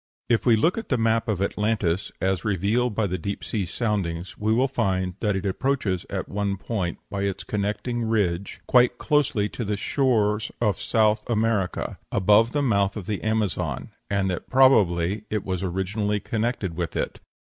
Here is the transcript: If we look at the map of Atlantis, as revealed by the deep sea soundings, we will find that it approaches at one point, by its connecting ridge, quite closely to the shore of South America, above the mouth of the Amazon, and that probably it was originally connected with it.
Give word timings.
If 0.29 0.47
we 0.47 0.55
look 0.55 0.79
at 0.79 0.89
the 0.89 0.97
map 0.97 1.27
of 1.27 1.43
Atlantis, 1.43 2.11
as 2.19 2.43
revealed 2.43 2.95
by 2.95 3.05
the 3.05 3.19
deep 3.19 3.43
sea 3.43 3.67
soundings, 3.67 4.35
we 4.35 4.51
will 4.51 4.67
find 4.67 5.13
that 5.19 5.35
it 5.35 5.45
approaches 5.45 6.07
at 6.09 6.27
one 6.27 6.57
point, 6.57 6.97
by 7.11 7.21
its 7.21 7.43
connecting 7.43 8.05
ridge, 8.05 8.61
quite 8.65 8.97
closely 8.97 9.47
to 9.49 9.63
the 9.63 9.77
shore 9.77 10.39
of 10.59 10.81
South 10.81 11.21
America, 11.29 11.99
above 12.11 12.51
the 12.51 12.63
mouth 12.63 12.97
of 12.97 13.05
the 13.05 13.21
Amazon, 13.21 13.91
and 14.09 14.27
that 14.31 14.49
probably 14.49 15.25
it 15.29 15.45
was 15.45 15.61
originally 15.61 16.19
connected 16.19 16.75
with 16.75 16.95
it. 16.95 17.19